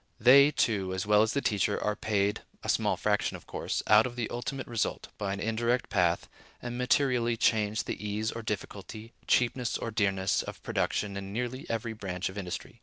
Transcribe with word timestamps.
They, 0.19 0.49
too, 0.49 0.95
as 0.95 1.05
well 1.05 1.21
as 1.21 1.33
the 1.33 1.43
teacher, 1.43 1.79
are 1.83 1.95
paid 1.95 2.39
(a 2.63 2.69
small 2.69 2.97
fraction, 2.97 3.37
of 3.37 3.45
course) 3.45 3.83
out 3.85 4.07
of 4.07 4.15
the 4.15 4.31
ultimate 4.31 4.65
result, 4.65 5.09
by 5.19 5.31
an 5.31 5.39
indirect 5.39 5.91
path, 5.91 6.27
and 6.59 6.75
materially 6.75 7.37
change 7.37 7.83
the 7.83 8.03
ease 8.03 8.31
or 8.31 8.41
difficulty, 8.41 9.13
cheapness 9.27 9.77
or 9.77 9.91
dearness, 9.91 10.41
of 10.41 10.63
production 10.63 11.15
in 11.17 11.31
nearly 11.31 11.69
every 11.69 11.93
branch 11.93 12.29
of 12.29 12.37
industry. 12.39 12.79